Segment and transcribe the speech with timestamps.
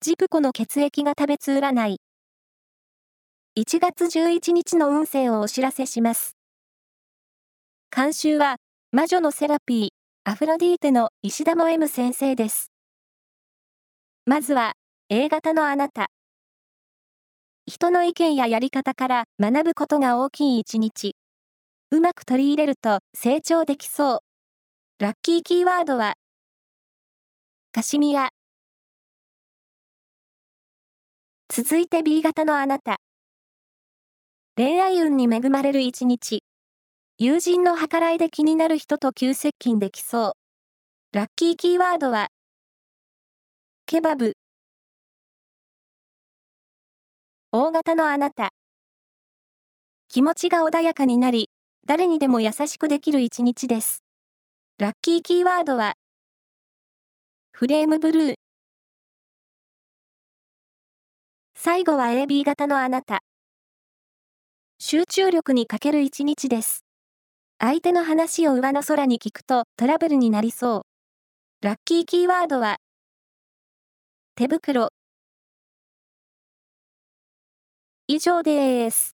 [0.00, 2.00] ジプコの血液が食べつ占い。
[3.58, 6.36] 1月11日の運勢をお知らせします。
[7.94, 8.58] 監修は、
[8.92, 9.88] 魔女のセラピー、
[10.22, 12.70] アフロディーテの石田も M 先生です。
[14.24, 14.74] まずは、
[15.08, 16.10] A 型のあなた。
[17.66, 21.16] 人の意見ややり方から学ぶことが大きい一日。
[21.90, 24.22] うまく取り入れると成長できそ
[25.00, 25.02] う。
[25.02, 26.14] ラッキーキーワードは、
[27.72, 28.28] カシミヤ。
[31.60, 32.98] 続いて B 型のあなた。
[34.56, 36.44] 恋愛運に恵まれる一日。
[37.18, 40.32] 友人の計らいで気になる人と急接近できそう。
[41.12, 42.28] ラッキーキーワードは、
[43.86, 44.34] ケバブ。
[47.50, 48.50] 大型のあなた。
[50.08, 51.50] 気持ちが穏やかになり、
[51.84, 54.04] 誰にでも優しくできる一日です。
[54.78, 55.94] ラッキーキーワードは、
[57.50, 58.47] フレームブルー。
[61.60, 63.18] 最後は AB 型のあなた。
[64.78, 66.84] 集中力に欠ける一日です。
[67.58, 70.86] 相手の話を上の空に聞くとトラブルになりそ
[71.62, 71.66] う。
[71.66, 72.76] ラッキーキーワードは、
[74.36, 74.90] 手袋。
[78.06, 79.17] 以上です。